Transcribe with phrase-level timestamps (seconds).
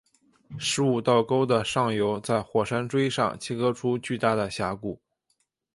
[0.57, 4.99] 十五道沟的上游在火山锥上切割出巨大的峡谷。